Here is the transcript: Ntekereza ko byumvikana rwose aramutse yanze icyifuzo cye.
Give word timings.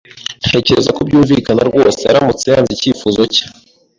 Ntekereza 0.47 0.89
ko 0.95 1.01
byumvikana 1.07 1.61
rwose 1.69 2.01
aramutse 2.11 2.45
yanze 2.51 2.71
icyifuzo 2.73 3.21
cye. 3.33 3.43